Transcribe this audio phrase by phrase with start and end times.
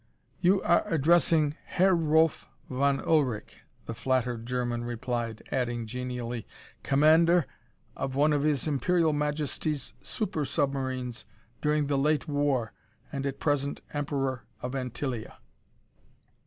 [0.39, 6.47] "You are addressing Herr Rolf von Ullrich," the flattered German replied, adding genially:
[6.81, 7.45] "commander
[7.95, 11.25] of one of His Imperial Majesty's super submarines
[11.61, 12.73] during the late war
[13.11, 15.37] and at present Emperor of Antillia."